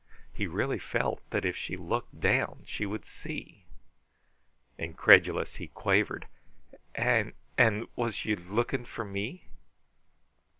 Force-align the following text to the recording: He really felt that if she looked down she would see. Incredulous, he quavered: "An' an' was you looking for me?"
He 0.33 0.47
really 0.47 0.79
felt 0.79 1.21
that 1.29 1.45
if 1.45 1.55
she 1.55 1.77
looked 1.77 2.19
down 2.19 2.63
she 2.65 2.87
would 2.87 3.05
see. 3.05 3.65
Incredulous, 4.79 5.57
he 5.57 5.67
quavered: 5.67 6.25
"An' 6.95 7.33
an' 7.55 7.85
was 7.95 8.25
you 8.25 8.35
looking 8.35 8.83
for 8.85 9.05
me?" 9.05 9.49